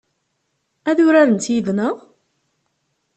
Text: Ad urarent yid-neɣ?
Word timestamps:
Ad 0.89 0.97
urarent 1.05 1.49
yid-neɣ? 1.53 1.97